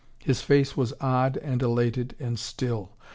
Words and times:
His 0.23 0.41
face 0.41 0.75
was 0.75 0.95
odd 0.99 1.37
and 1.37 1.61
elated 1.61 2.15
and 2.19 2.39
still. 2.39 2.97